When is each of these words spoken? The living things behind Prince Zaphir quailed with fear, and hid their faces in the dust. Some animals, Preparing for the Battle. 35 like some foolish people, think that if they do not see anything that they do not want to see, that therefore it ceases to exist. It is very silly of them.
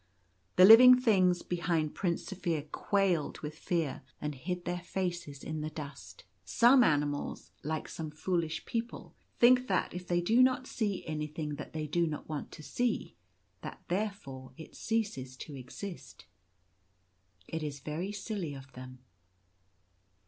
The 0.55 0.65
living 0.65 0.99
things 0.99 1.43
behind 1.43 1.93
Prince 1.93 2.23
Zaphir 2.25 2.63
quailed 2.71 3.37
with 3.41 3.53
fear, 3.55 4.01
and 4.19 4.33
hid 4.33 4.65
their 4.65 4.79
faces 4.81 5.43
in 5.43 5.61
the 5.61 5.69
dust. 5.69 6.23
Some 6.43 6.83
animals, 6.83 7.51
Preparing 7.61 7.61
for 7.61 7.61
the 7.61 7.61
Battle. 7.61 7.77
35 7.77 7.77
like 7.77 7.89
some 7.89 8.17
foolish 8.33 8.65
people, 8.65 9.15
think 9.37 9.67
that 9.67 9.93
if 9.93 10.07
they 10.07 10.19
do 10.19 10.41
not 10.41 10.65
see 10.65 11.05
anything 11.05 11.49
that 11.57 11.73
they 11.73 11.85
do 11.85 12.07
not 12.07 12.27
want 12.27 12.51
to 12.53 12.63
see, 12.63 13.15
that 13.61 13.83
therefore 13.89 14.53
it 14.57 14.75
ceases 14.75 15.37
to 15.37 15.55
exist. 15.55 16.25
It 17.47 17.61
is 17.61 17.79
very 17.79 18.11
silly 18.11 18.55
of 18.55 18.71
them. 18.73 19.03